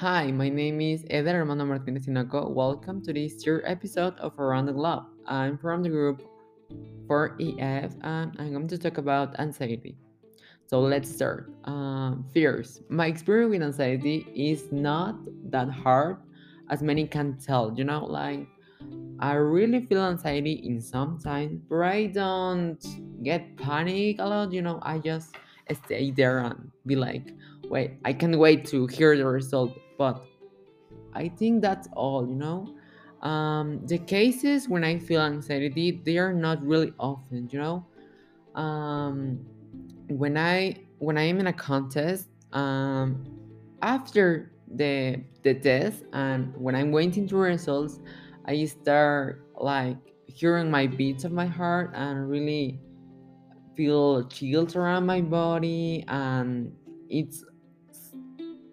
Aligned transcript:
Hi, 0.00 0.30
my 0.30 0.48
name 0.48 0.80
is 0.80 1.04
Eder 1.10 1.40
Armando 1.40 1.64
Martinez 1.64 2.06
Sinoco. 2.06 2.48
Welcome 2.48 3.02
to 3.02 3.12
this 3.12 3.42
third 3.42 3.64
episode 3.66 4.16
of 4.20 4.38
Around 4.38 4.66
the 4.66 4.72
Globe. 4.72 5.06
I'm 5.26 5.58
from 5.58 5.82
the 5.82 5.88
group 5.88 6.22
4EF 7.08 7.98
and 8.02 8.30
I'm 8.38 8.52
going 8.52 8.68
to 8.68 8.78
talk 8.78 8.98
about 8.98 9.36
anxiety. 9.40 9.96
So 10.66 10.78
let's 10.78 11.10
start. 11.12 11.50
Um, 11.64 12.24
fears. 12.32 12.80
My 12.88 13.06
experience 13.08 13.50
with 13.50 13.62
anxiety 13.62 14.24
is 14.36 14.70
not 14.70 15.16
that 15.50 15.68
hard 15.68 16.18
as 16.70 16.80
many 16.80 17.04
can 17.04 17.36
tell. 17.36 17.74
You 17.76 17.82
know, 17.82 18.04
like 18.04 18.46
I 19.18 19.32
really 19.32 19.84
feel 19.84 20.04
anxiety 20.04 20.62
in 20.64 20.80
some 20.80 21.18
times, 21.18 21.60
but 21.68 21.82
I 21.82 22.06
don't 22.06 22.78
get 23.24 23.56
panic 23.56 24.20
a 24.20 24.26
lot. 24.26 24.52
You 24.52 24.62
know, 24.62 24.78
I 24.82 25.00
just 25.00 25.34
stay 25.84 26.12
there 26.12 26.38
and 26.38 26.70
be 26.86 26.94
like, 26.94 27.34
wait, 27.68 27.98
I 28.04 28.12
can't 28.12 28.38
wait 28.38 28.66
to 28.66 28.86
hear 28.86 29.16
the 29.16 29.26
result. 29.26 29.78
But 29.96 30.24
I 31.14 31.28
think 31.28 31.62
that's 31.62 31.88
all, 31.94 32.26
you 32.26 32.34
know. 32.34 32.74
Um, 33.22 33.84
the 33.86 33.98
cases 33.98 34.68
when 34.68 34.84
I 34.84 34.98
feel 34.98 35.20
anxiety, 35.20 36.00
they 36.04 36.18
are 36.18 36.32
not 36.32 36.62
really 36.62 36.92
often, 36.98 37.48
you 37.50 37.58
know. 37.58 37.86
Um, 38.54 39.40
when 40.08 40.36
I 40.36 40.76
when 40.98 41.18
I 41.18 41.22
am 41.22 41.40
in 41.40 41.48
a 41.48 41.52
contest, 41.52 42.28
um, 42.52 43.24
after 43.82 44.52
the 44.74 45.22
the 45.42 45.54
test 45.54 46.04
and 46.12 46.54
when 46.56 46.74
I'm 46.74 46.92
waiting 46.92 47.26
to 47.28 47.36
results, 47.36 48.00
I 48.46 48.64
start 48.64 49.44
like 49.56 49.96
hearing 50.26 50.70
my 50.70 50.86
beats 50.86 51.24
of 51.24 51.32
my 51.32 51.46
heart 51.46 51.90
and 51.94 52.28
really 52.28 52.80
feel 53.76 54.26
chills 54.28 54.76
around 54.76 55.06
my 55.06 55.20
body 55.20 56.04
and 56.08 56.72
it's 57.08 57.44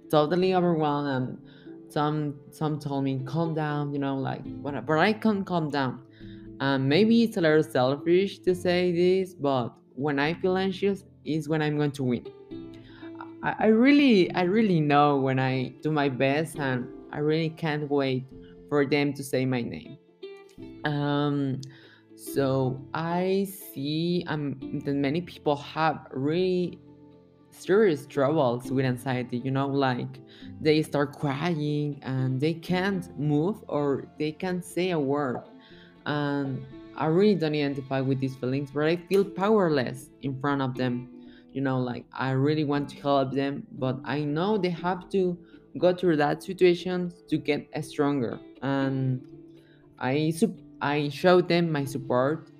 totally 0.09 0.53
overwhelmed 0.53 1.07
and 1.07 1.37
some 1.89 2.35
some 2.51 2.79
told 2.79 3.03
me 3.03 3.21
calm 3.25 3.53
down 3.53 3.93
you 3.93 3.99
know 3.99 4.15
like 4.15 4.41
but, 4.61 4.85
but 4.85 4.99
i 4.99 5.13
can't 5.13 5.45
calm 5.45 5.69
down. 5.69 6.01
Um, 6.61 6.87
maybe 6.87 7.23
it's 7.23 7.35
a 7.35 7.41
little 7.41 7.63
selfish 7.63 8.39
to 8.39 8.55
say 8.55 8.91
this 8.91 9.33
but 9.33 9.69
when 9.95 10.19
i 10.19 10.33
feel 10.33 10.57
anxious 10.57 11.03
is 11.25 11.49
when 11.49 11.61
i'm 11.61 11.77
going 11.77 11.91
to 11.91 12.03
win. 12.03 12.25
I, 13.43 13.55
I 13.59 13.65
really 13.67 14.33
i 14.35 14.43
really 14.43 14.79
know 14.79 15.17
when 15.17 15.37
i 15.39 15.73
do 15.81 15.91
my 15.91 16.09
best 16.09 16.57
and 16.57 16.87
i 17.11 17.19
really 17.19 17.49
can't 17.49 17.89
wait 17.89 18.25
for 18.69 18.85
them 18.85 19.13
to 19.13 19.23
say 19.23 19.45
my 19.45 19.61
name. 19.61 19.97
Um 20.85 21.61
so 22.15 22.81
i 22.93 23.45
see 23.73 24.23
um 24.27 24.57
that 24.85 24.95
many 24.95 25.21
people 25.21 25.57
have 25.57 26.07
really 26.11 26.79
serious 27.57 28.05
troubles 28.05 28.71
with 28.71 28.85
anxiety 28.85 29.37
you 29.37 29.51
know 29.51 29.67
like 29.67 30.19
they 30.61 30.81
start 30.81 31.17
crying 31.17 31.99
and 32.03 32.39
they 32.39 32.53
can't 32.53 33.17
move 33.19 33.63
or 33.67 34.05
they 34.19 34.31
can't 34.31 34.63
say 34.63 34.91
a 34.91 34.99
word. 34.99 35.37
And 36.05 36.65
i 36.97 37.07
really 37.07 37.35
don't 37.35 37.53
identify 37.53 37.99
with 37.99 38.19
these 38.21 38.35
feelings 38.37 38.71
but 38.71 38.85
i 38.85 38.95
feel 38.95 39.25
powerless 39.25 40.09
in 40.21 40.39
front 40.39 40.61
of 40.61 40.75
them. 40.75 41.09
You 41.51 41.61
know 41.61 41.79
like 41.79 42.05
i 42.13 42.31
really 42.31 42.65
want 42.65 42.89
to 42.89 43.01
help 43.01 43.31
them 43.31 43.65
but 43.71 43.99
i 44.03 44.19
know 44.23 44.57
they 44.57 44.69
have 44.69 45.09
to 45.11 45.37
go 45.77 45.93
through 45.93 46.17
that 46.17 46.43
situation 46.43 47.11
to 47.29 47.37
get 47.37 47.67
stronger. 47.83 48.39
And 48.61 49.21
i 49.99 50.33
i 50.81 51.09
show 51.09 51.41
them 51.41 51.71
my 51.71 51.85
support 51.85 52.51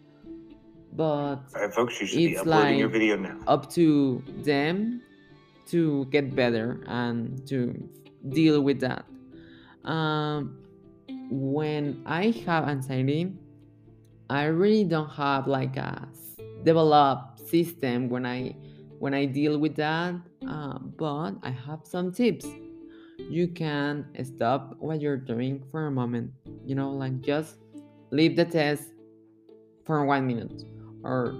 but 0.95 1.37
right, 1.53 1.73
folks, 1.73 1.99
you 1.99 2.07
should 2.07 2.17
be 2.17 2.25
it's 2.31 2.41
uploading 2.41 2.77
your 2.79 2.87
like 2.87 2.93
video 2.93 3.17
now. 3.17 3.37
up 3.47 3.69
to 3.71 4.23
them 4.43 5.01
to 5.67 6.05
get 6.05 6.35
better 6.35 6.83
and 6.87 7.45
to 7.47 7.73
deal 8.29 8.61
with 8.61 8.79
that. 8.79 9.05
Um, 9.83 10.57
when 11.29 12.01
I 12.05 12.31
have 12.45 12.67
anxiety, 12.67 13.33
I 14.29 14.45
really 14.45 14.83
don't 14.83 15.09
have 15.09 15.47
like 15.47 15.77
a 15.77 16.07
developed 16.63 17.47
system 17.47 18.09
when 18.09 18.25
I 18.25 18.55
when 18.99 19.13
I 19.13 19.25
deal 19.25 19.57
with 19.59 19.75
that. 19.75 20.15
Uh, 20.47 20.79
but 20.79 21.33
I 21.43 21.49
have 21.49 21.81
some 21.83 22.11
tips. 22.11 22.45
You 23.17 23.47
can 23.47 24.05
stop 24.23 24.75
what 24.79 25.01
you're 25.01 25.17
doing 25.17 25.63
for 25.71 25.87
a 25.87 25.91
moment. 25.91 26.31
You 26.65 26.75
know, 26.75 26.91
like 26.91 27.21
just 27.21 27.57
leave 28.11 28.35
the 28.35 28.45
test 28.45 28.83
for 29.85 30.05
one 30.05 30.25
minute, 30.25 30.63
or 31.05 31.35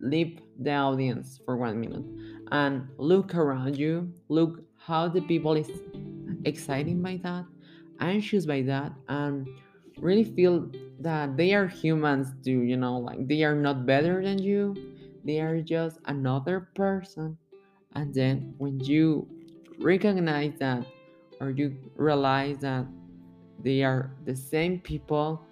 leave 0.00 0.40
the 0.58 0.72
audience 0.72 1.40
for 1.44 1.56
one 1.56 1.80
minute 1.80 2.04
and 2.50 2.88
look 2.98 3.34
around 3.34 3.76
you 3.76 4.12
look 4.28 4.60
how 4.76 5.08
the 5.08 5.22
people 5.22 5.54
is 5.54 5.70
excited 6.44 7.02
by 7.02 7.18
that 7.22 7.44
anxious 8.00 8.44
by 8.44 8.60
that 8.60 8.92
and 9.08 9.48
really 9.98 10.24
feel 10.24 10.68
that 10.98 11.36
they 11.36 11.54
are 11.54 11.68
humans 11.68 12.34
too 12.44 12.62
you 12.62 12.76
know 12.76 12.98
like 12.98 13.26
they 13.28 13.44
are 13.44 13.54
not 13.54 13.86
better 13.86 14.22
than 14.22 14.38
you 14.42 14.74
they 15.24 15.40
are 15.40 15.60
just 15.60 15.98
another 16.06 16.68
person. 16.74 17.36
And 17.94 18.12
then 18.14 18.54
when 18.58 18.80
you 18.80 19.28
recognize 19.78 20.54
that 20.58 20.86
or 21.40 21.50
you 21.50 21.76
realize 21.96 22.58
that 22.58 22.86
they 23.58 23.82
are 23.82 24.10
the 24.24 24.34
same 24.34 24.80
people 24.80 25.44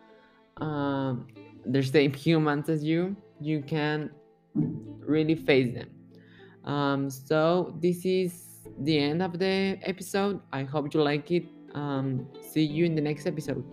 um, 0.57 1.27
the 1.67 1.83
same 1.83 2.13
humans 2.27 2.69
as 2.69 2.85
you 2.85 3.17
you 3.41 3.63
can 3.63 4.11
really 4.55 5.35
face 5.35 5.73
them. 5.75 5.89
Um, 6.65 7.09
so 7.11 7.75
this 7.81 8.05
is 8.05 8.61
the 8.81 8.99
end 8.99 9.23
of 9.23 9.39
the 9.39 9.79
episode. 9.83 10.41
I 10.53 10.65
hope 10.65 10.93
you 10.95 11.03
like 11.03 11.31
it. 11.31 11.45
Um, 11.75 12.29
see 12.41 12.65
you 12.65 12.85
in 12.85 12.95
the 12.95 13.01
next 13.01 13.27
episode. 13.27 13.65